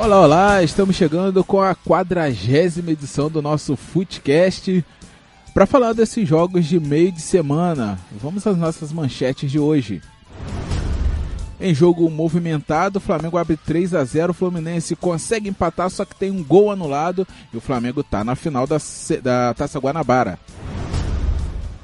[0.00, 4.84] Olá, olá, estamos chegando com a quadragésima edição do nosso Footcast
[5.52, 7.98] para falar desses jogos de meio de semana.
[8.12, 10.00] Vamos às nossas manchetes de hoje.
[11.60, 16.14] Em jogo movimentado, o Flamengo abre 3 a 0, o Fluminense consegue empatar, só que
[16.14, 18.78] tem um gol anulado e o Flamengo está na final da,
[19.20, 20.38] da Taça Guanabara.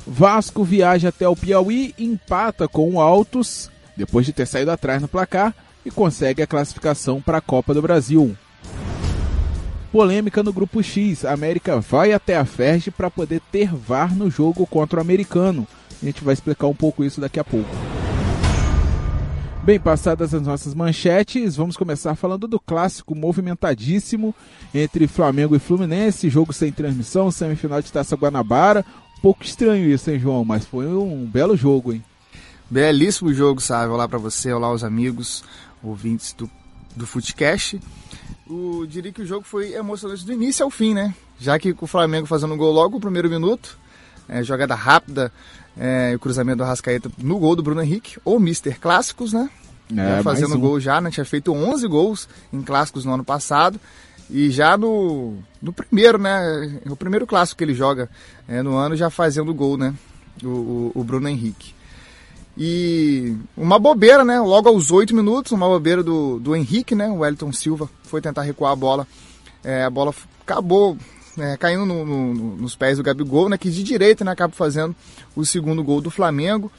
[0.06, 5.09] Vasco viaja até o Piauí, empata com o Altos, depois de ter saído atrás no
[5.09, 5.52] placar,
[5.84, 8.37] e consegue a classificação para a Copa do Brasil.
[9.92, 14.28] Polêmica no grupo X, a América vai até a Ferge para poder ter VAR no
[14.28, 15.69] jogo contra o americano.
[16.02, 17.70] A gente vai explicar um pouco isso daqui a pouco.
[19.62, 24.34] Bem, passadas as nossas manchetes, vamos começar falando do clássico movimentadíssimo
[24.75, 28.84] entre Flamengo e Fluminense, jogo sem transmissão, semifinal de Taça Guanabara.
[29.16, 30.45] Um pouco estranho isso, hein, João?
[30.45, 32.05] Mas foi um belo jogo, hein?
[32.70, 33.92] Belíssimo jogo, sabe?
[33.92, 35.45] Olá para você, olá aos amigos,
[35.84, 36.50] ouvintes do,
[36.96, 37.80] do Footcast.
[38.46, 41.14] O, diria que o jogo foi emocionante do início ao fim, né?
[41.38, 43.78] Já que o Flamengo fazendo gol logo no primeiro minuto,
[44.28, 45.32] é, jogada rápida,
[45.77, 49.50] é, o cruzamento do Rascaeta no gol do Bruno Henrique, ou Mister Clássicos, né?
[49.96, 50.60] É, fazendo um.
[50.60, 51.10] gol já, né?
[51.10, 53.78] Tinha feito 11 gols em clássicos no ano passado.
[54.30, 56.80] E já no, no primeiro, né?
[56.88, 58.08] O primeiro clássico que ele joga
[58.48, 59.94] é, no ano, já fazendo gol, né?
[60.42, 61.74] O, o, o, Bruno Henrique.
[62.56, 64.41] E uma bobeira, né?
[64.41, 67.08] Logo aos 8 minutos, uma bobeira do, do Henrique, né?
[67.08, 69.06] O Wellington Silva foi tentar recuar a bola.
[69.62, 70.96] É, a bola acabou
[71.38, 74.94] é, caindo no, no, nos pés do Gabigol, né, que de direita né, acaba fazendo
[75.34, 76.70] o segundo gol do Flamengo.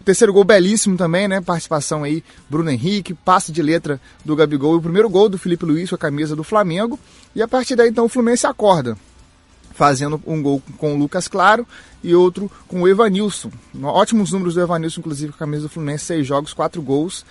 [0.00, 1.40] O terceiro gol belíssimo também, né?
[1.40, 5.66] Participação aí, Bruno Henrique, passe de letra do Gabigol e o primeiro gol do Felipe
[5.66, 6.98] Luiz com a camisa do Flamengo.
[7.34, 8.96] E a partir daí então o Fluminense acorda,
[9.78, 11.64] fazendo um gol com o Lucas Claro
[12.02, 13.48] e outro com o Evanilson.
[13.80, 17.24] Ótimos números do Evanilson, inclusive com a camisa do Fluminense, seis jogos, quatro gols.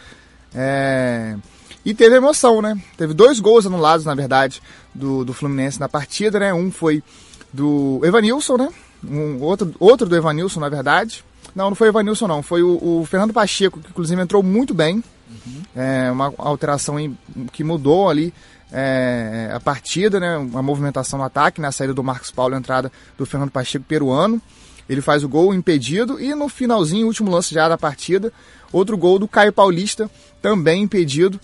[0.55, 1.35] É...
[1.83, 2.81] E teve emoção, né?
[2.95, 4.61] Teve dois gols anulados, na verdade,
[4.95, 6.53] do, do Fluminense na partida, né?
[6.53, 7.03] Um foi
[7.51, 8.69] do Evanilson, né?
[9.05, 11.25] Um, outro, outro do Evanilson, na verdade.
[11.53, 12.41] Não, não foi o Evanilson, não.
[12.41, 15.03] Foi o, o Fernando Pacheco, que inclusive entrou muito bem.
[15.29, 15.61] Uhum.
[15.75, 17.17] É, uma alteração em,
[17.51, 18.33] que mudou ali
[18.71, 20.37] é, a partida, né?
[20.37, 21.71] Uma movimentação no ataque, na né?
[21.71, 24.41] saída do Marcos Paulo, entrada do Fernando Pacheco peruano.
[24.89, 28.31] Ele faz o gol impedido e no finalzinho, último lance já da partida,
[28.71, 30.09] outro gol do Caio Paulista,
[30.41, 31.39] também impedido.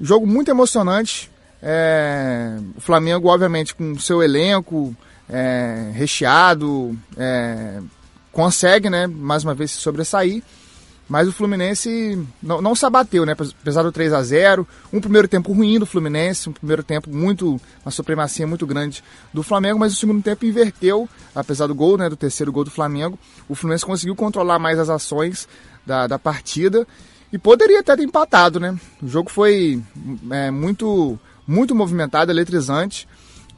[0.00, 1.30] Jogo muito emocionante.
[1.62, 4.94] É, o Flamengo, obviamente, com seu elenco
[5.28, 7.80] é, recheado, é,
[8.30, 10.42] consegue, né, mais uma vez, se sobressair.
[11.08, 13.36] Mas o Fluminense não, não se abateu, né?
[13.60, 17.60] Apesar do 3 a 0 Um primeiro tempo ruim do Fluminense, um primeiro tempo muito.
[17.84, 22.08] uma supremacia muito grande do Flamengo, mas o segundo tempo inverteu, apesar do gol, né?
[22.08, 23.18] Do terceiro gol do Flamengo.
[23.48, 25.46] O Fluminense conseguiu controlar mais as ações
[25.84, 26.86] da, da partida
[27.30, 28.78] e poderia ter empatado, né?
[29.02, 29.82] O jogo foi
[30.30, 33.06] é, muito, muito movimentado, eletrizante.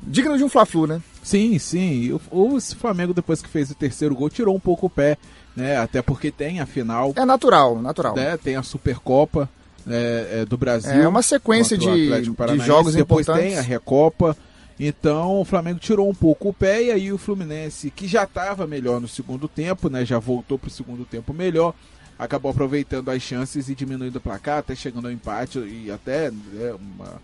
[0.02, 1.00] Digno de um Fla-Flu, né?
[1.22, 2.12] Sim, sim.
[2.30, 5.18] O, o Flamengo, depois que fez o terceiro gol, tirou um pouco o pé,
[5.56, 5.76] né?
[5.78, 7.12] Até porque tem a final.
[7.16, 8.14] É natural, natural.
[8.14, 8.36] Né?
[8.36, 9.48] Tem a Supercopa
[9.88, 10.92] é, é, do Brasil.
[10.92, 13.52] É uma sequência de, de jogos depois importantes.
[13.52, 14.36] tem a Recopa.
[14.78, 18.66] Então o Flamengo tirou um pouco o pé e aí o Fluminense, que já estava
[18.66, 20.04] melhor no segundo tempo, né?
[20.04, 21.74] Já voltou para o segundo tempo melhor
[22.18, 26.72] acabou aproveitando as chances e diminuindo o placar, até chegando ao empate e até né,
[26.72, 27.20] uma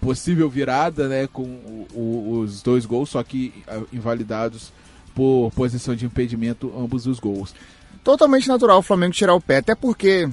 [0.00, 4.72] possível virada né, com o, o, os dois gols, só que uh, invalidados
[5.18, 7.52] por posição de impedimento ambos os gols.
[8.04, 10.28] Totalmente natural o Flamengo tirar o pé, até porque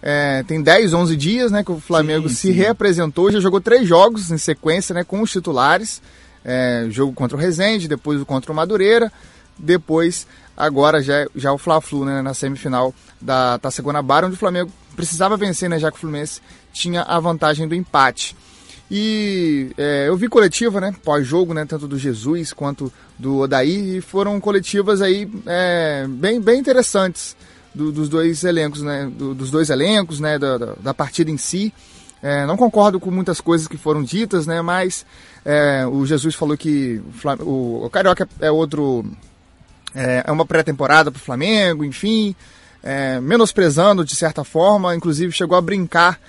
[0.00, 2.52] é, tem 10, 11 dias né, que o Flamengo sim, se sim.
[2.52, 6.00] reapresentou, já jogou três jogos em sequência né, com os titulares.
[6.42, 9.12] É, jogo contra o Rezende, depois o contra o Madureira,
[9.56, 10.26] depois
[10.56, 15.36] agora já, já o Fla-Flu né, na semifinal da Taça Guanabara, onde o Flamengo precisava
[15.36, 16.40] vencer, né, já que o Fluminense
[16.72, 18.34] tinha a vantagem do empate.
[18.94, 24.00] E é, eu vi coletiva, né, pós-jogo, né, tanto do Jesus quanto do Odaí, e
[24.02, 27.34] foram coletivas aí é, bem, bem interessantes
[27.74, 31.72] do, dos dois elencos, né, do, dos dois elencos, né, da, da partida em si.
[32.22, 35.06] É, não concordo com muitas coisas que foram ditas, né, mas
[35.42, 39.06] é, o Jesus falou que o, o, o Carioca é outro
[39.94, 42.36] é, é uma pré-temporada para o Flamengo, enfim,
[42.82, 46.20] é, menosprezando de certa forma, inclusive chegou a brincar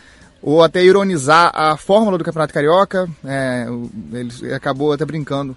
[0.43, 3.09] ou até ironizar a fórmula do Campeonato Carioca.
[3.23, 3.65] É,
[4.11, 5.55] ele acabou até brincando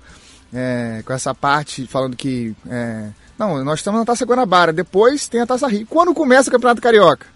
[0.55, 2.55] é, com essa parte, falando que.
[2.71, 5.87] É, não, nós estamos na Taça Guanabara, depois tem a Taça Rio.
[5.87, 7.27] Quando começa o Campeonato Carioca?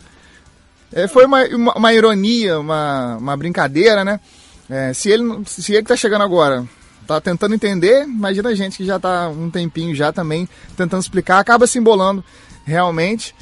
[0.92, 4.20] É, foi uma, uma, uma, ironia, uma, uma brincadeira, né?
[4.68, 6.64] É, se ele se ele está chegando agora
[7.06, 11.40] tá tentando entender, imagina a gente que já tá um tempinho já também tentando explicar,
[11.40, 12.22] acaba se embolando
[12.64, 13.34] realmente.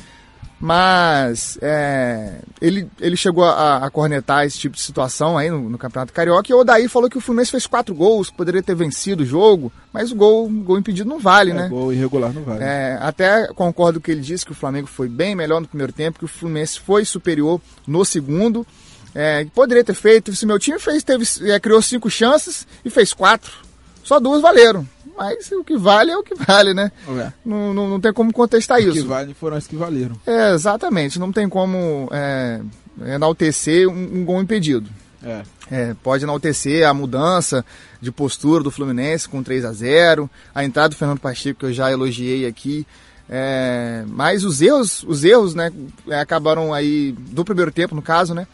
[0.61, 5.79] Mas é, ele, ele chegou a, a, cornetar esse tipo de situação aí no, no,
[5.79, 9.23] Campeonato Carioca e o Odaí falou que o Fluminense fez quatro gols, poderia ter vencido
[9.23, 11.69] o jogo, mas o gol, gol impedido não vale, é, né?
[11.69, 12.65] Gol irregular não vale.
[12.65, 15.69] É, até concordo com o que ele disse que o Flamengo foi bem melhor no
[15.69, 18.67] primeiro tempo, que o Fluminense foi superior no segundo.
[19.15, 23.13] É, poderia ter feito, se meu time fez, teve, é, criou cinco chances e fez
[23.13, 23.68] quatro.
[24.09, 24.89] Só duas valeram.
[25.15, 26.91] Mas o que vale é o que vale, né?
[27.07, 27.33] É.
[27.45, 28.91] Não, não, não, tem como contestar isso.
[28.91, 30.17] O que vale foram as que valeram.
[30.27, 31.19] É, exatamente.
[31.19, 32.59] Não tem como é,
[33.05, 34.89] enaltecer um, um gol impedido.
[35.23, 35.43] É.
[35.71, 35.97] é.
[36.03, 37.63] pode enaltecer a mudança
[38.01, 41.73] de postura do Fluminense com 3 a 0 a entrada do Fernando Pacheco, que eu
[41.73, 42.87] já elogiei aqui.
[43.29, 45.71] É, mas os erros, os erros, né,
[46.19, 48.47] acabaram aí, do primeiro tempo, no caso, né,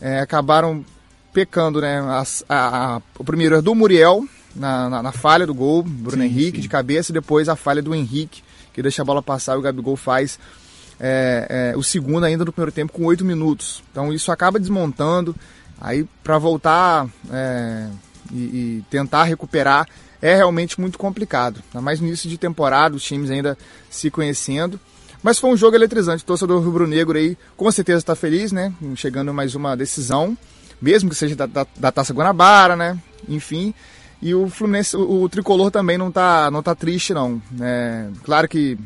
[0.00, 0.82] é, acabaram
[1.34, 4.26] pecando, né, a, a, a, o primeiro é do Muriel,
[4.58, 6.62] na, na, na falha do gol, Bruno sim, Henrique sim.
[6.62, 8.42] de cabeça, e depois a falha do Henrique,
[8.72, 10.38] que deixa a bola passar e o Gabigol faz
[10.98, 13.82] é, é, o segundo ainda no primeiro tempo com oito minutos.
[13.90, 15.34] Então isso acaba desmontando.
[15.80, 17.88] Aí para voltar é,
[18.32, 19.86] e, e, tentar recuperar
[20.20, 21.62] é realmente muito complicado.
[21.66, 23.56] Ainda mais no início de temporada, os times ainda
[23.90, 24.80] se conhecendo.
[25.22, 26.22] Mas foi um jogo eletrizante.
[26.22, 28.72] O torcedor rubro-negro aí com certeza está feliz, né?
[28.94, 30.36] Chegando mais uma decisão,
[30.80, 32.98] mesmo que seja da, da, da Taça Guanabara, né?
[33.28, 33.74] Enfim.
[34.20, 37.40] E o Fluminense, o, o, tricolor também não tá, não tá triste, não.
[37.60, 38.78] É, claro que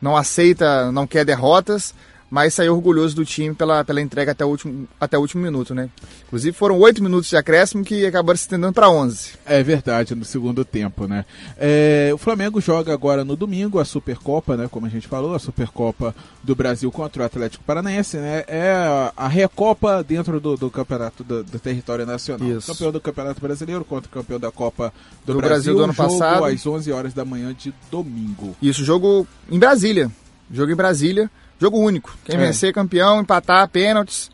[0.00, 1.94] não aceita, não quer derrotas,
[2.30, 5.74] mas saiu orgulhoso do time pela, pela entrega até o, último, até o último minuto,
[5.74, 5.88] né?
[6.26, 9.32] Inclusive foram oito minutos de acréscimo que acabaram se estendendo para 11.
[9.44, 11.24] É verdade, no segundo tempo, né?
[11.56, 14.68] É, o Flamengo joga agora no domingo a Supercopa, né?
[14.70, 18.44] Como a gente falou, a Supercopa do Brasil contra o Atlético Paranaense, né?
[18.48, 18.74] É
[19.16, 22.48] a Recopa dentro do, do campeonato do, do, território nacional.
[22.48, 22.72] Isso.
[22.72, 24.92] Campeão do Campeonato Brasileiro contra o campeão da Copa
[25.24, 26.44] do, do Brasil, Brasil do ano jogo passado.
[26.44, 28.56] às 11 horas da manhã de domingo.
[28.60, 30.10] Isso, jogo em Brasília.
[30.50, 31.30] Jogo em Brasília.
[31.60, 32.16] Jogo único.
[32.24, 32.38] Quem é.
[32.38, 34.30] vencer, campeão, empatar, pênaltis.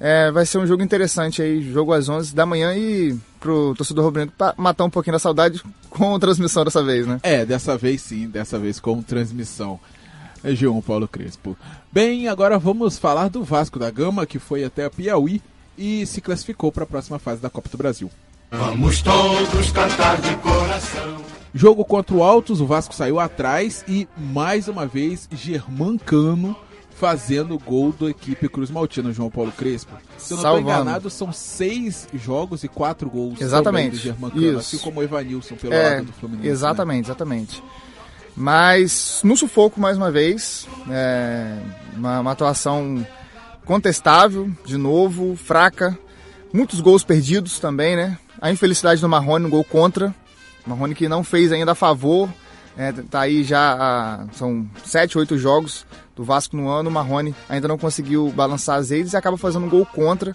[0.00, 4.04] É, vai ser um jogo interessante aí, jogo às 11 da manhã e pro torcedor
[4.04, 5.60] rubro-negro matar um pouquinho da saudade
[5.90, 7.18] com transmissão dessa vez, né?
[7.22, 9.80] É, dessa vez sim, dessa vez com transmissão.
[10.44, 11.56] É João Paulo Crespo.
[11.90, 15.42] Bem, agora vamos falar do Vasco da Gama, que foi até a Piauí
[15.76, 18.08] e se classificou para a próxima fase da Copa do Brasil.
[18.50, 21.37] Vamos todos cantar de coração.
[21.54, 26.56] Jogo contra o Altos, o Vasco saiu atrás e mais uma vez Germancano
[26.98, 29.96] fazendo o gol da equipe Cruz Maltina, João Paulo Crespo.
[30.16, 33.92] Se eu não estou enganado, são seis jogos e quatro gols exatamente.
[33.92, 36.48] do Germancano, assim como o Evanilson pelo é, lado do Fluminense.
[36.48, 37.06] Exatamente, né?
[37.06, 37.62] exatamente.
[38.36, 41.56] Mas no sufoco, mais uma vez, é,
[41.96, 43.06] uma, uma atuação
[43.64, 45.96] contestável, de novo, fraca.
[46.52, 48.18] Muitos gols perdidos também, né?
[48.40, 50.14] A infelicidade do Marrone no gol contra.
[50.68, 52.28] Marrone que não fez ainda a favor.
[52.76, 55.84] É, tá aí já, são sete, oito jogos
[56.14, 56.88] do Vasco no ano.
[56.88, 60.34] O Marrone ainda não conseguiu balançar as redes e acaba fazendo um gol contra.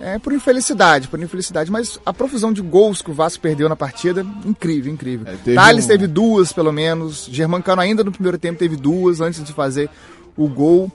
[0.00, 1.70] É, por infelicidade, por infelicidade.
[1.70, 5.32] Mas a profusão de gols que o Vasco perdeu na partida, incrível, incrível.
[5.32, 5.88] É, teve Thales um...
[5.88, 7.28] teve duas, pelo menos.
[7.30, 9.88] Germancano ainda no primeiro tempo teve duas antes de fazer
[10.36, 10.90] o gol.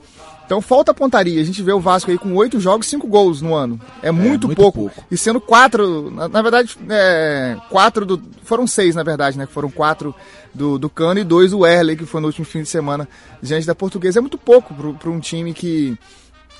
[0.48, 1.42] Então falta pontaria.
[1.42, 3.78] A gente vê o Vasco aí com oito jogos, cinco gols no ano.
[4.02, 4.78] É muito, é, muito pouco.
[4.78, 5.04] pouco.
[5.10, 8.22] E sendo quatro, na, na verdade, é, quatro do.
[8.44, 9.44] Foram seis, na verdade, né?
[9.44, 10.14] Foram quatro
[10.54, 13.06] do, do Cano e dois do Erley, que foi no último fim de semana
[13.42, 14.20] diante da Portuguesa.
[14.20, 15.98] É muito pouco para um time que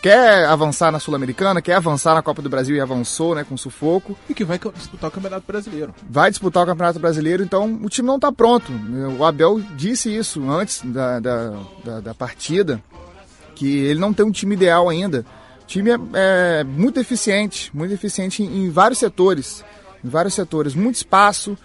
[0.03, 4.15] quer avançar na Sul-Americana, quer avançar na Copa do Brasil e avançou, né, com sufoco.
[4.29, 5.95] E que vai disputar o Campeonato Brasileiro.
[6.07, 8.71] Vai disputar o Campeonato Brasileiro, então o time não está pronto.
[9.19, 12.83] O Abel disse isso antes da, da, da, da partida
[13.59, 15.27] que ele não tem um time ideal ainda.
[15.62, 15.99] O time é,
[16.61, 19.65] é muito eficiente, muito eficiente em, em, vários setores,
[20.05, 21.59] em vários setores, muito espaço,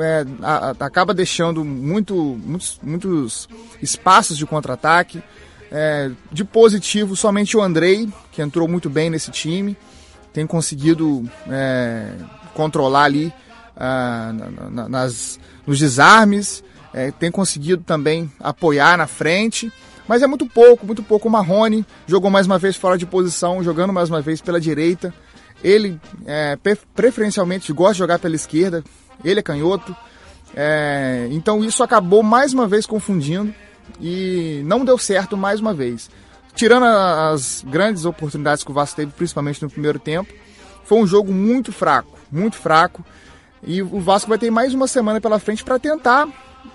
[0.00, 3.48] é, a, acaba deixando muito, muitos, muitos
[3.82, 5.22] espaços de contra-ataque.
[5.70, 9.76] É, de positivo, somente o Andrei, que entrou muito bem nesse time,
[10.32, 12.10] tem conseguido é,
[12.54, 13.30] controlar ali
[13.76, 19.70] ah, na, na, nas, nos desarmes, é, tem conseguido também apoiar na frente.
[20.08, 21.28] Mas é muito pouco, muito pouco.
[21.28, 25.12] O Marrone jogou mais uma vez fora de posição, jogando mais uma vez pela direita.
[25.62, 26.56] Ele, é,
[26.94, 28.82] preferencialmente, gosta de jogar pela esquerda.
[29.22, 29.94] Ele é canhoto.
[30.56, 33.54] É, então isso acabou mais uma vez confundindo
[34.00, 36.10] e não deu certo mais uma vez.
[36.54, 40.32] Tirando as grandes oportunidades que o Vasco teve, principalmente no primeiro tempo,
[40.84, 43.04] foi um jogo muito fraco, muito fraco.
[43.62, 46.26] E o Vasco vai ter mais uma semana pela frente para tentar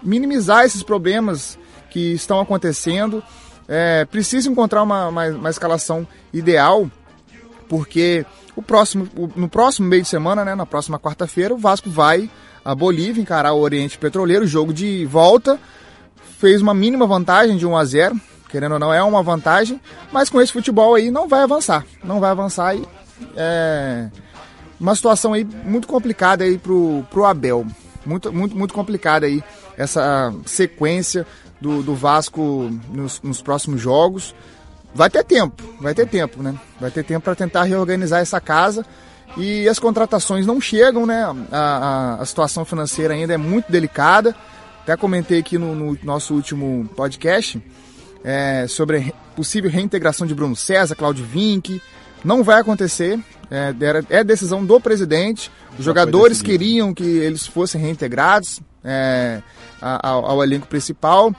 [0.04, 1.58] minimizar esses problemas
[1.94, 3.24] que estão acontecendo.
[3.68, 6.90] É, precisa encontrar uma, uma, uma, escalação ideal,
[7.70, 8.26] porque
[8.58, 12.30] o próximo, o, no próximo meio de semana, né, na próxima quarta-feira, o Vasco vai
[12.66, 15.58] a Bolívia encarar o Oriente Petroleiro, jogo de volta,
[16.40, 19.82] fez uma mínima vantagem de 1 a 0 querendo ou não, é uma vantagem,
[20.12, 21.84] mas com esse futebol aí não vai avançar.
[22.04, 22.88] Não vai avançar e
[23.36, 24.10] é
[24.80, 27.66] uma situação aí muito complicada aí pro, pro Abel.
[28.06, 29.42] Muito, muito, muito complicada aí
[29.76, 31.26] essa sequência
[31.64, 34.36] do, do Vasco nos, nos próximos jogos.
[34.94, 36.54] Vai ter tempo, vai ter tempo, né?
[36.80, 38.86] Vai ter tempo para tentar reorganizar essa casa
[39.38, 41.24] e as contratações não chegam, né?
[41.24, 44.36] A, a, a, situação financeira ainda é muito delicada.
[44.84, 47.64] Até comentei aqui no, no nosso último podcast
[48.24, 51.82] é, sobre a possível reintegração de Bruno César, Claudio Vinck.
[52.24, 53.74] Não vai acontecer, é,
[54.10, 55.50] é decisão do presidente.
[55.80, 59.42] Os jogadores queriam que eles fossem reintegrados é,
[59.82, 61.34] ao, ao, elenco principal.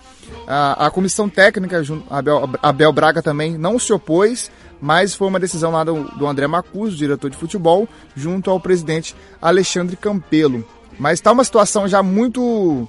[0.46, 5.70] A, a comissão técnica, Abel, Abel Braga também não se opôs mas foi uma decisão
[5.70, 10.62] lá do, do André Macuso, diretor de futebol, junto ao presidente Alexandre Campelo.
[10.98, 12.86] Mas está uma situação já muito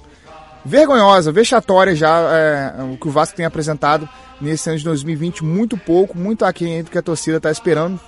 [0.62, 4.06] vergonhosa, vexatória já, é, o que o Vasco tem apresentado
[4.38, 7.98] nesse ano de 2020, muito pouco, muito aquém do que a torcida está esperando.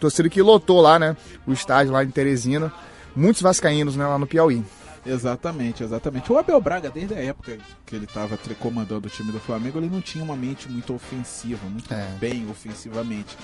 [0.00, 2.72] Torcida que lotou lá, né, o estádio lá em Teresina.
[3.14, 4.64] Muitos vascaínos, né, lá no Piauí.
[5.06, 6.32] Exatamente, exatamente.
[6.32, 9.88] O Abel Braga, desde a época que ele estava comandando o time do Flamengo, ele
[9.88, 12.08] não tinha uma mente muito ofensiva, muito é.
[12.18, 13.36] bem ofensivamente.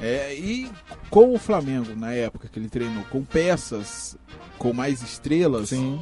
[0.00, 0.70] É, e
[1.08, 4.16] com o Flamengo, na época que ele treinou, com peças
[4.56, 6.00] com mais estrelas, Sim.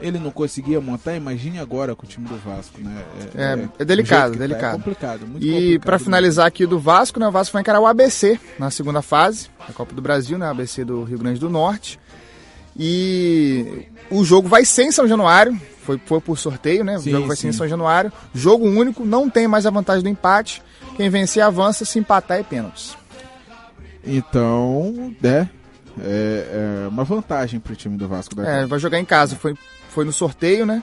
[0.00, 1.14] ele não conseguia montar.
[1.14, 3.04] Imagine agora com o time do Vasco, né?
[3.34, 4.74] É, é, é delicado, tá, delicado.
[4.74, 5.20] é complicado.
[5.40, 7.28] e para finalizar aqui do Vasco, né?
[7.28, 10.48] O Vasco vai encarar o ABC na segunda fase, a Copa do Brasil, né?
[10.48, 12.00] ABC do Rio Grande do Norte.
[12.78, 16.98] E o jogo vai ser em São Januário, foi, foi por sorteio, né?
[16.98, 17.42] Sim, o jogo vai sim.
[17.42, 18.12] ser em São Januário.
[18.34, 20.62] Jogo único, não tem mais a vantagem do empate.
[20.96, 22.96] Quem vencer avança, se empatar é pênaltis.
[24.04, 25.46] Então, é,
[26.00, 29.34] é, é uma vantagem para o time do Vasco da É, vai jogar em casa.
[29.34, 29.54] Foi,
[29.88, 30.82] foi no sorteio, né?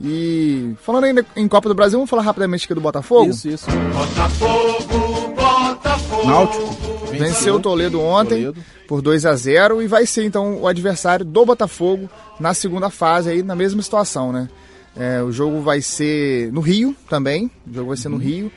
[0.00, 3.30] E falando ainda em Copa do Brasil, vamos falar rapidamente aqui do Botafogo?
[3.30, 3.66] Isso, isso.
[3.66, 6.26] Botafogo, Botafogo.
[6.26, 6.97] Náutico.
[7.10, 8.64] Venceu, venceu o Toledo ontem Toledo.
[8.86, 13.30] por 2 a 0 e vai ser então o adversário do Botafogo na segunda fase
[13.30, 14.48] aí na mesma situação, né?
[14.96, 18.14] É, o jogo vai ser no Rio também, o jogo vai ser uhum.
[18.14, 18.52] no Rio.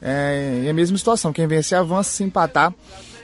[0.00, 2.72] É, e a mesma situação, quem vencer avança, se empatar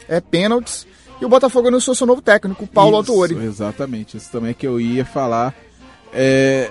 [0.08, 0.86] é pênaltis.
[1.20, 3.34] E o Botafogo anunciou seu novo técnico, Paulo isso, Autuori.
[3.44, 5.54] Exatamente, isso também é que eu ia falar.
[6.12, 6.70] É...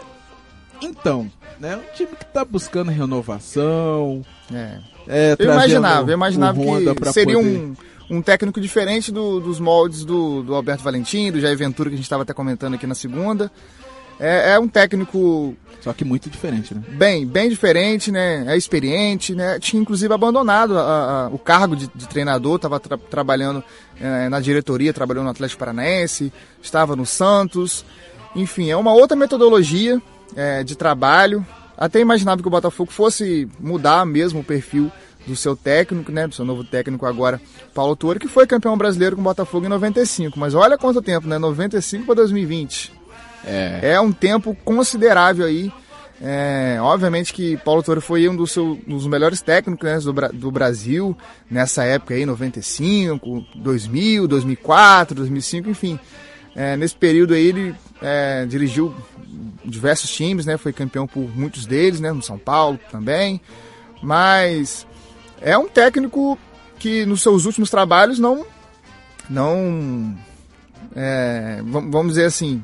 [0.82, 4.26] Então, né, um time que está buscando renovação.
[4.54, 4.80] É.
[5.08, 7.48] É, eu imaginava, eu imaginava que seria poder...
[7.48, 7.76] um,
[8.10, 11.98] um técnico diferente do, dos moldes do, do Alberto Valentim, do Jair Ventura, que a
[11.98, 13.52] gente estava até comentando aqui na segunda.
[14.20, 15.56] É, é, um técnico.
[15.82, 16.82] Só que muito diferente, né?
[16.90, 18.46] Bem, bem diferente, né?
[18.48, 19.60] É experiente, né?
[19.60, 23.64] Tinha inclusive abandonado a, a, o cargo de, de treinador, estava tra trabalhando
[24.02, 27.86] é, na diretoria, trabalhou no Atlético Paranaense, estava no Santos.
[28.36, 30.02] Enfim, é uma outra metodologia
[30.36, 31.46] é, de trabalho.
[31.78, 34.92] Até imaginava que o Botafogo fosse mudar mesmo o perfil
[35.28, 37.40] do seu técnico, né, do seu novo técnico agora,
[37.74, 40.40] Paulo Toro, que foi campeão brasileiro com o Botafogo em 95.
[40.40, 41.38] Mas olha quanto tempo, né?
[41.38, 42.94] 95 para 2020.
[43.46, 43.92] É.
[43.94, 45.72] é um tempo considerável aí.
[46.20, 50.52] É, obviamente que Paulo Toro foi um dos, seu, dos melhores técnicos né, do, do,
[50.52, 51.16] Brasil
[51.50, 56.00] nessa época aí, 95, 2000, 2004, 2005, enfim.
[56.56, 58.94] É, nesse período aí ele é, dirigiu
[59.64, 60.58] diversos times, né?
[60.58, 62.12] Foi campeão por muitos deles, né?
[62.12, 63.42] No São Paulo também.
[64.02, 64.86] Mas
[65.42, 66.38] é um técnico
[66.80, 68.46] que nos seus últimos trabalhos não.
[69.30, 70.16] Não.
[70.96, 72.64] É, vamos dizer assim.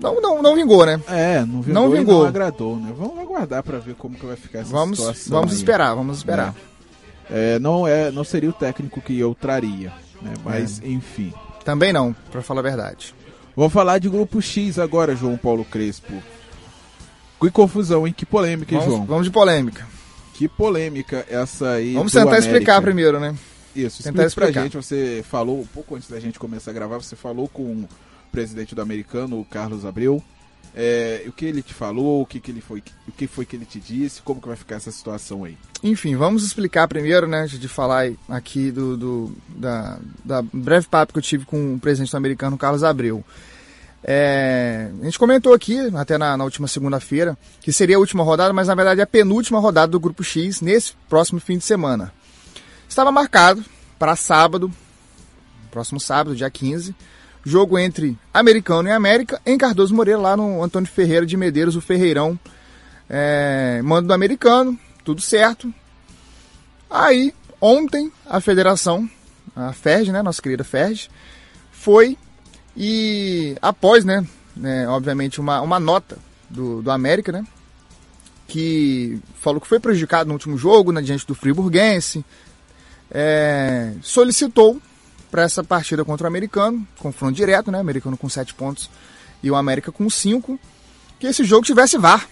[0.00, 1.00] Não, não, não vingou, né?
[1.08, 2.20] É, não vingou, não, vingou.
[2.20, 2.92] não agradou, né?
[2.96, 5.32] Vamos aguardar para ver como que vai ficar essa vamos, situação.
[5.32, 5.56] Vamos aí.
[5.56, 6.54] esperar, vamos esperar.
[7.30, 7.56] É.
[7.56, 10.34] É, não, é, não seria o técnico que eu traria, né?
[10.44, 10.88] Mas, é.
[10.88, 11.32] enfim.
[11.64, 13.14] Também não, para falar a verdade.
[13.58, 16.22] Vamos falar de grupo X agora, João Paulo Crespo.
[17.40, 18.14] Que confusão, hein?
[18.16, 19.04] Que polêmica, hein, vamos, João?
[19.04, 19.84] Vamos de polêmica.
[20.34, 21.94] Que polêmica essa aí.
[21.94, 22.46] Vamos tentar América.
[22.46, 23.34] explicar primeiro, né?
[23.74, 24.76] Isso, tentar explicar pra gente.
[24.76, 27.88] Você falou, um pouco antes da gente começar a gravar, você falou com o
[28.30, 30.22] presidente do americano, o Carlos Abreu.
[30.80, 33.56] É, o que ele te falou, o que, que ele foi, o que foi que
[33.56, 35.58] ele te disse, como que vai ficar essa situação aí?
[35.82, 41.18] Enfim, vamos explicar primeiro, né, de falar aqui do, do da, da breve papo que
[41.18, 43.24] eu tive com o presidente americano, Carlos Abreu.
[44.04, 48.52] É, a gente comentou aqui, até na, na última segunda-feira, que seria a última rodada,
[48.52, 52.12] mas na verdade é a penúltima rodada do Grupo X nesse próximo fim de semana.
[52.88, 53.64] Estava marcado
[53.98, 54.72] para sábado,
[55.72, 56.94] próximo sábado, dia 15,
[57.48, 61.80] jogo entre Americano e América, em Cardoso Moreira, lá no Antônio Ferreira de Medeiros, o
[61.80, 62.38] Ferreirão.
[63.08, 65.72] É, mando do Americano, tudo certo.
[66.90, 69.08] Aí, ontem, a federação,
[69.56, 71.08] a FERJ, né, nossa querida FERJ,
[71.72, 72.18] foi
[72.76, 77.44] e após, né, né obviamente, uma, uma nota do, do América, né,
[78.46, 82.24] que falou que foi prejudicado no último jogo, na diante do Friburguense,
[83.10, 84.80] é, solicitou
[85.30, 87.78] para essa partida contra o americano, confronto direto, né?
[87.78, 88.90] Americano com 7 pontos
[89.42, 90.58] e o América com 5,
[91.18, 92.26] que esse jogo tivesse VAR.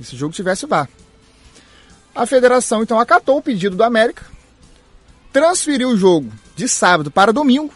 [0.00, 0.88] Esse jogo tivesse VAR.
[2.14, 4.24] A federação então acatou o pedido do América,
[5.32, 7.72] transferiu o jogo de sábado para domingo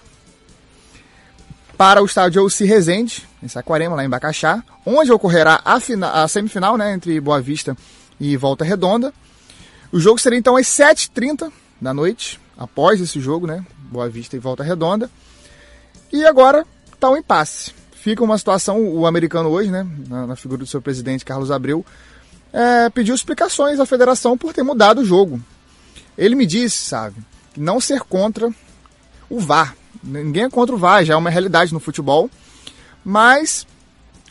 [1.76, 5.78] para o estádio Elci Resende, em Saquarema, lá em Bacaxá, onde ocorrerá a,
[6.22, 7.76] a semifinal né, entre Boa Vista
[8.18, 9.12] e Volta Redonda.
[9.92, 13.64] O jogo seria então às 7h30 da noite, após esse jogo, né?
[13.90, 15.10] Boa Vista e Volta Redonda.
[16.12, 17.72] E agora está um impasse.
[17.92, 21.84] Fica uma situação, o americano hoje, né, na, na figura do seu presidente Carlos Abreu,
[22.52, 25.40] é, pediu explicações à federação por ter mudado o jogo.
[26.16, 27.16] Ele me disse, sabe,
[27.56, 28.48] não ser contra
[29.28, 29.74] o VAR.
[30.02, 32.30] Ninguém é contra o VAR, já é uma realidade no futebol.
[33.04, 33.66] Mas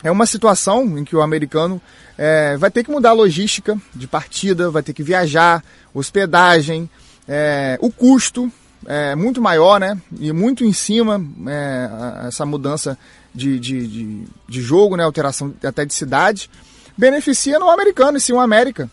[0.02, 1.80] é uma situação em que o americano
[2.16, 5.62] é, vai ter que mudar a logística de partida, vai ter que viajar,
[5.92, 6.88] hospedagem,
[7.28, 8.50] é, o custo
[8.86, 9.98] é muito maior, né?
[10.18, 12.98] E muito em cima é, essa mudança
[13.34, 15.04] de, de, de, de, jogo, né?
[15.04, 16.50] Alteração até de cidade,
[16.96, 18.90] beneficia no americano, e sim o América.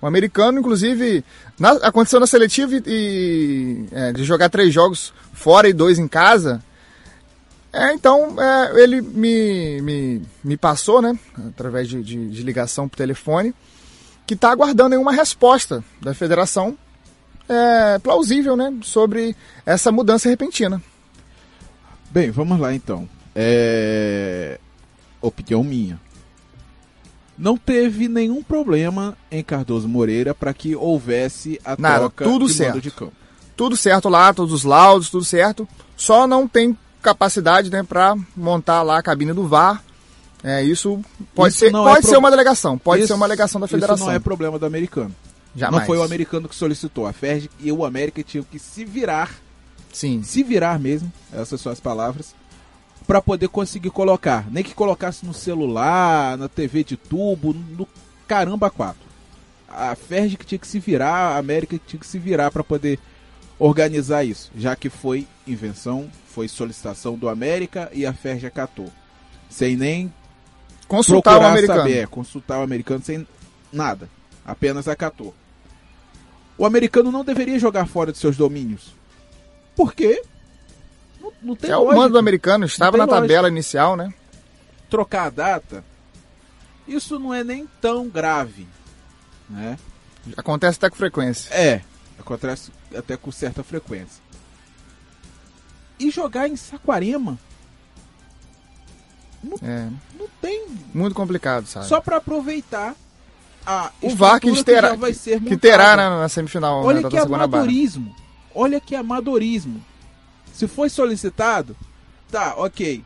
[0.00, 1.24] O americano, inclusive,
[1.58, 6.08] na, aconteceu na seletiva e, e é, de jogar três jogos fora e dois em
[6.08, 6.62] casa.
[7.72, 11.18] É, então, é, ele me, me, me passou, né,
[11.48, 13.54] através de, de, de ligação por telefone,
[14.26, 16.76] que está aguardando uma resposta da federação
[17.48, 20.82] é, plausível né, sobre essa mudança repentina.
[22.10, 23.08] Bem, vamos lá então.
[23.34, 24.58] É...
[25.20, 26.00] Opinião minha
[27.38, 32.54] não teve nenhum problema em Cardoso Moreira para que houvesse a Nada, troca tudo de
[32.54, 32.80] certo.
[32.80, 33.12] de campo.
[33.56, 35.68] Tudo certo lá, todos os laudos, tudo certo.
[35.96, 39.82] Só não tem capacidade né, para montar lá a cabine do VAR.
[40.42, 41.00] É, isso
[41.34, 42.10] pode, isso ser, pode é pro...
[42.10, 43.96] ser uma delegação, pode isso, ser uma alegação da federação.
[43.96, 45.14] Isso não é problema do americano.
[45.56, 45.80] Jamais.
[45.80, 47.06] Não foi o americano que solicitou.
[47.06, 49.34] A FERJ e o América tinham que se virar.
[49.92, 50.22] Sim.
[50.22, 52.34] Se virar mesmo, essas são as palavras
[53.06, 54.46] para poder conseguir colocar.
[54.50, 57.88] Nem que colocasse no celular, na TV de tubo, no
[58.26, 59.06] caramba quatro.
[59.68, 62.64] A Ferg que tinha que se virar, a América que tinha que se virar para
[62.64, 62.98] poder
[63.58, 68.92] organizar isso, já que foi invenção, foi solicitação do América e a Ferg acatou.
[69.48, 70.12] Sem nem
[70.88, 71.80] consultar o americano.
[71.80, 73.26] Saber, é, consultar o americano sem
[73.72, 74.08] nada,
[74.44, 75.34] apenas acatou.
[76.58, 78.94] O americano não deveria jogar fora de seus domínios.
[79.74, 80.22] Por quê?
[81.20, 81.94] Não, não tem é lógica.
[81.94, 83.20] o mando americano, estava na lógica.
[83.22, 84.12] tabela inicial, né?
[84.88, 85.84] Trocar a data,
[86.86, 88.66] isso não é nem tão grave,
[89.48, 89.78] né?
[90.36, 91.52] Acontece até com frequência.
[91.52, 91.82] É,
[92.18, 94.22] acontece até com certa frequência.
[95.98, 97.38] E jogar em Saquarema?
[99.42, 99.88] Não, é.
[100.18, 100.66] não tem.
[100.92, 101.86] Muito complicado, sabe?
[101.86, 102.94] Só para aproveitar
[103.66, 106.84] a o VAR que, terá, que, vai ser que terá na, na semifinal.
[106.84, 108.14] Olha né, que amadorismo.
[108.54, 109.84] Olha que amadorismo.
[110.52, 111.76] Se foi solicitado,
[112.30, 113.04] tá, ok.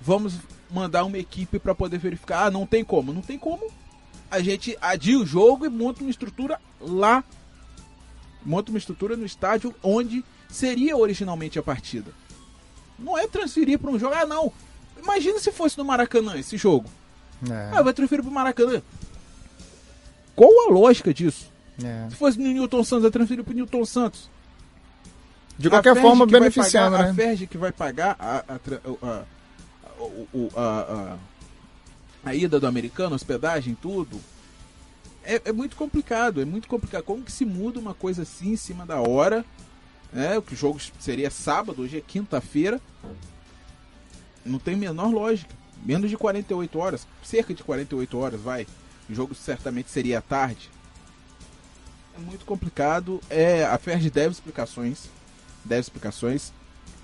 [0.00, 0.34] Vamos
[0.70, 2.46] mandar uma equipe para poder verificar.
[2.46, 3.12] Ah, não tem como.
[3.12, 3.66] Não tem como.
[4.30, 7.24] A gente adia o jogo e monta uma estrutura lá.
[8.44, 12.12] Monta uma estrutura no estádio onde seria originalmente a partida.
[12.98, 14.14] Não é transferir para um jogo.
[14.14, 14.52] Ah, não.
[15.02, 16.88] Imagina se fosse no Maracanã esse jogo.
[17.50, 17.70] É.
[17.76, 18.80] Ah, vai transferir para o Maracanã.
[20.36, 21.50] Qual a lógica disso?
[21.82, 22.08] É.
[22.10, 24.30] Se fosse no Newton Santos, vai transferir para o Newton Santos.
[25.58, 27.10] De qualquer forma, beneficiando, pagar, né?
[27.10, 29.24] A FERJ que vai pagar a, a,
[30.54, 31.16] a,
[32.24, 34.20] a, ida do americano, hospedagem, tudo.
[35.24, 37.02] É, é, muito complicado, é muito complicado.
[37.04, 39.44] Como que se muda uma coisa assim em cima da hora?
[40.12, 40.38] Né?
[40.38, 42.78] O jogo seria sábado, hoje é quinta-feira.
[44.44, 45.54] Não tem menor lógica.
[45.82, 48.66] Menos de 48 horas, cerca de 48 horas, vai.
[49.08, 50.70] O jogo certamente seria à tarde.
[52.16, 53.20] É muito complicado.
[53.28, 55.08] É, a FERJ deve explicações
[55.66, 56.52] 10 explicações.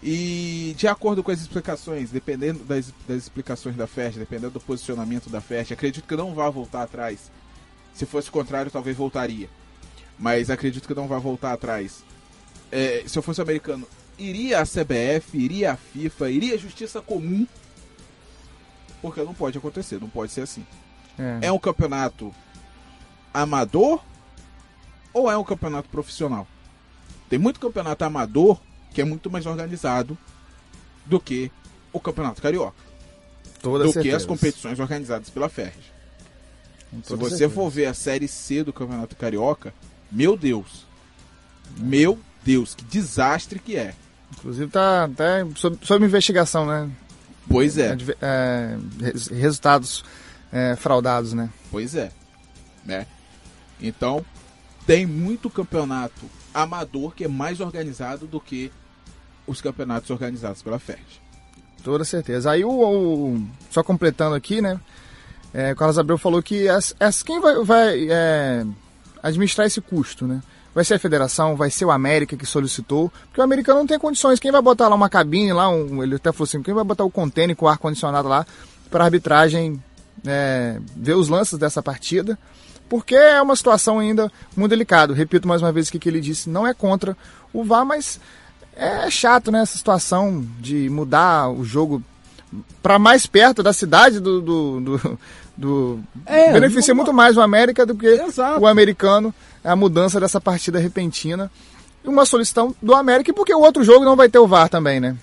[0.02, 5.30] E de acordo com as explicações, dependendo das, das explicações da FERJ, dependendo do posicionamento
[5.30, 7.30] da FERJ, acredito que não vá voltar atrás.
[7.94, 9.48] Se fosse o contrário, talvez voltaria.
[10.18, 12.02] Mas acredito que não vai voltar atrás.
[12.70, 13.86] É, se eu fosse americano,
[14.18, 17.46] iria a CBF, iria a FIFA, iria a Justiça Comum.
[19.00, 20.64] Porque não pode acontecer, não pode ser assim.
[21.18, 22.34] É, é um campeonato
[23.32, 24.02] amador
[25.12, 26.46] ou é um campeonato profissional?
[27.28, 28.60] Tem muito campeonato amador
[28.92, 30.16] que é muito mais organizado
[31.06, 31.50] do que
[31.92, 32.76] o campeonato carioca.
[33.60, 34.16] Toda do certeza.
[34.16, 35.92] que as competições organizadas pela FERJ.
[37.04, 37.50] Se você certeza.
[37.54, 39.72] for ver a série C do campeonato carioca,
[40.10, 40.86] meu Deus.
[41.78, 43.94] Meu Deus, que desastre que é.
[44.32, 46.90] Inclusive tá até sob, sob investigação, né?
[47.48, 47.96] Pois é.
[48.20, 50.04] é, é resultados
[50.52, 51.48] é, fraudados, né?
[51.70, 52.12] Pois é.
[52.84, 53.06] né?
[53.80, 54.24] Então,
[54.86, 58.70] tem muito campeonato amador que é mais organizado do que
[59.46, 61.20] os campeonatos organizados pela FERJ.
[61.82, 62.50] Toda certeza.
[62.50, 64.78] Aí o, o só completando aqui, né?
[65.52, 68.64] É, o Carlos Abreu falou que as, as, quem vai, vai é,
[69.22, 70.42] administrar esse custo, né?
[70.74, 73.98] Vai ser a federação, vai ser o América que solicitou, porque o americano não tem
[73.98, 74.40] condições.
[74.40, 77.04] Quem vai botar lá uma cabine, lá, um, ele até falou assim, quem vai botar
[77.04, 78.46] o container com o ar-condicionado lá
[78.90, 79.82] para arbitragem
[80.26, 82.38] é, ver os lances dessa partida?
[82.88, 85.14] Porque é uma situação ainda muito delicada.
[85.14, 87.16] Repito mais uma vez o que ele disse, não é contra
[87.52, 88.20] o VAR, mas
[88.76, 92.02] é chato, né, essa situação de mudar o jogo
[92.82, 95.18] para mais perto da cidade do, do, do,
[95.56, 98.60] do é, beneficia muito mais o América do que Exato.
[98.60, 101.50] o americano a mudança dessa partida repentina
[102.04, 105.16] uma solicitação do América porque o outro jogo não vai ter o VAR também, né?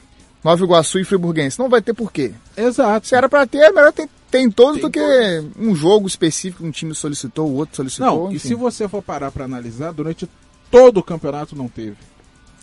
[0.43, 1.59] Nova Iguaçu e Friburguense.
[1.59, 2.31] Não vai ter por quê.
[2.55, 3.07] Exato.
[3.07, 5.51] Se era para ter, é melhor ter, ter em todos tem do que todos.
[5.57, 8.07] um jogo específico, um time solicitou, o outro solicitou.
[8.07, 8.35] Não, enfim.
[8.35, 10.29] e se você for parar para analisar, durante
[10.69, 11.97] todo o campeonato não teve.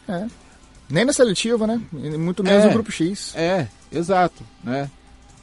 [0.09, 0.27] É.
[0.89, 1.81] Nem na seletiva, né?
[1.93, 3.33] Muito menos é, no grupo X.
[3.35, 4.89] É, exato, né?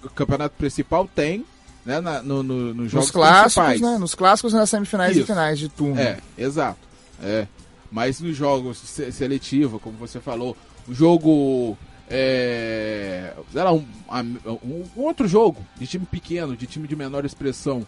[0.01, 1.45] O campeonato principal tem,
[1.86, 1.99] né?
[1.99, 3.97] Na, no, no, nos jogos Nos clássicos, né?
[3.97, 5.21] Nos clássicos, nas semifinais Isso.
[5.21, 5.99] e finais de turno.
[5.99, 6.79] É, exato.
[7.21, 7.47] É.
[7.91, 10.55] Mas nos jogos seletiva, como você falou,
[10.88, 11.77] o jogo
[12.09, 17.85] é, era um, um, um, outro jogo de time pequeno, de time de menor expressão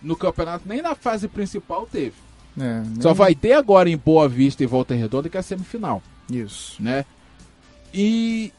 [0.00, 2.14] no campeonato, nem na fase principal teve.
[2.58, 3.00] É, nem...
[3.00, 6.02] Só vai ter agora em Boa Vista e Volta Redonda que é a semifinal.
[6.30, 6.82] Isso.
[6.82, 7.04] Né?
[7.92, 8.52] E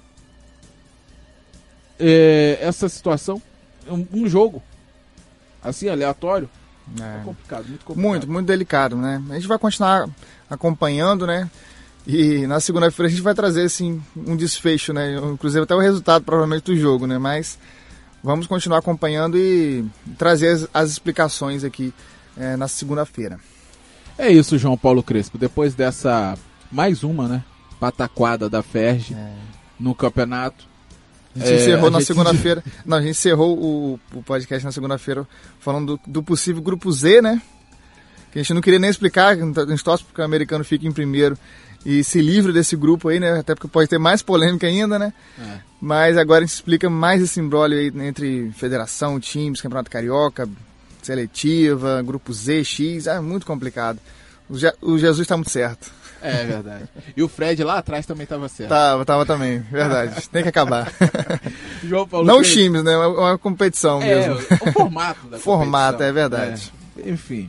[2.00, 3.42] é, essa situação,
[3.88, 4.62] um, um, jogo
[5.64, 6.50] assim, aleatório,
[7.00, 7.22] é.
[7.22, 8.10] é complicado, muito complicado.
[8.10, 9.22] Muito, muito delicado, né?
[9.30, 10.08] A gente vai continuar
[10.50, 11.50] acompanhando, né?
[12.08, 15.18] E na segunda-feira a gente vai trazer assim um desfecho, né?
[15.18, 17.18] Inclusive até o resultado provavelmente do jogo, né?
[17.18, 17.60] Mas
[18.24, 19.86] vamos continuar acompanhando e
[20.18, 21.94] trazer as, as explicações aqui
[22.38, 23.38] é, na segunda-feira.
[24.18, 25.38] É isso, João Paulo Crespo.
[25.38, 26.38] Depois dessa
[26.72, 27.44] mais uma, né?
[27.80, 29.34] pataquada da Ferg é.
[29.80, 30.66] no campeonato.
[31.36, 32.08] A gente é, encerrou a na gente...
[32.08, 32.64] segunda-feira.
[32.86, 35.28] Não, a gente encerrou o, o podcast na segunda-feira
[35.60, 37.42] falando do, do, possível grupo Z, né?
[38.32, 40.92] Que a gente não queria nem explicar, a gente torce porque o americano fica em
[40.92, 41.38] primeiro
[41.86, 43.40] e se livre desse grupo aí, né?
[43.40, 45.14] Até porque pode ter mais polêmica ainda, né?
[45.40, 45.60] É.
[45.80, 50.50] Mas agora a gente explica mais esse embrólio aí entre federação, times, campeonato carioca,
[51.02, 54.00] seletiva, grupo Z, X, é muito complicado.
[54.50, 55.92] O, Je o Jesus está muito certo.
[56.22, 56.86] É verdade.
[57.16, 58.70] E o Fred lá atrás também estava certo.
[58.70, 60.28] Tava, tava também, verdade.
[60.30, 60.92] Tem que acabar.
[61.84, 62.98] João Paulo Não os times, né?
[62.98, 64.36] Uma, uma competição é, mesmo.
[64.62, 66.72] O formato da Formato, é verdade.
[66.98, 67.10] É.
[67.10, 67.48] Enfim.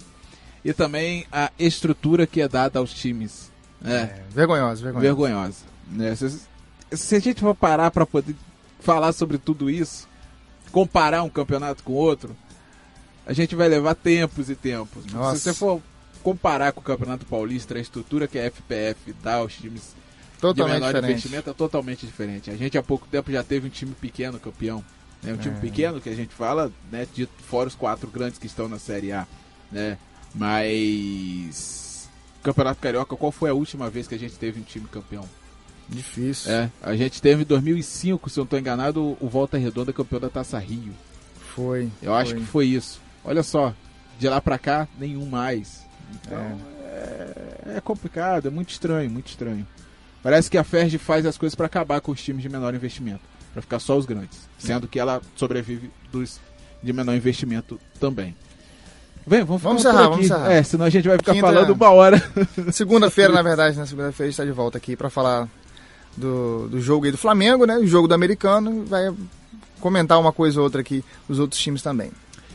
[0.64, 3.50] E também a estrutura que é dada aos times.
[3.84, 3.94] É.
[3.94, 5.00] é vergonhosa, vergonhosa.
[5.00, 5.64] Vergonhosa.
[5.90, 6.14] Né?
[6.14, 6.40] Se,
[6.92, 8.34] se a gente for parar para poder
[8.80, 10.08] falar sobre tudo isso,
[10.70, 12.36] comparar um campeonato com outro,
[13.26, 15.04] a gente vai levar tempos e tempos.
[15.12, 15.36] Nossa.
[15.36, 15.82] Se você for
[16.22, 19.94] comparar com o Campeonato Paulista, a estrutura que a FPF dá aos times
[20.40, 21.10] totalmente de menor diferente.
[21.10, 22.50] investimento é totalmente diferente.
[22.50, 24.84] A gente há pouco tempo já teve um time pequeno campeão.
[25.22, 25.32] Né?
[25.32, 25.60] Um time é.
[25.60, 27.06] pequeno que a gente fala, né?
[27.12, 29.26] De fora os quatro grandes que estão na Série A.
[29.70, 29.98] Né?
[30.34, 31.87] Mas.
[32.48, 35.28] Campeonato Carioca, qual foi a última vez que a gente teve um time campeão?
[35.86, 36.50] Difícil.
[36.50, 40.18] É, a gente teve em 2005, se eu não estou enganado, o Volta Redonda campeão
[40.18, 40.94] da Taça Rio.
[41.54, 41.90] Foi.
[42.02, 42.22] Eu foi.
[42.22, 43.02] acho que foi isso.
[43.22, 43.74] Olha só,
[44.18, 45.84] de lá pra cá, nenhum mais.
[46.14, 46.58] Então
[47.66, 47.76] é.
[47.76, 49.66] é, complicado, é muito estranho, muito estranho.
[50.22, 53.20] Parece que a Ferg faz as coisas para acabar com os times de menor investimento,
[53.52, 56.40] para ficar só os grandes, sendo que ela sobrevive dos
[56.82, 58.34] de menor investimento também.
[59.28, 60.52] Vem, vamos, vamos encerrar, vamos encerrar.
[60.52, 62.22] É, senão a gente vai ficar Quinta, falando uma hora.
[62.72, 65.48] Segunda-feira, na verdade, na segunda-feira a gente está de volta aqui para falar
[66.16, 67.76] do, do jogo aí do Flamengo, né?
[67.76, 68.84] O jogo do americano.
[68.86, 69.12] Vai
[69.80, 72.10] comentar uma coisa ou outra aqui, os outros times também.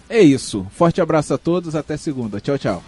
[0.09, 0.67] É isso.
[0.75, 2.39] Forte abraço a todos, até segunda.
[2.39, 2.83] Tchau, tchau.